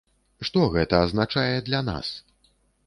[0.49, 2.13] Што гэта азначае для нас?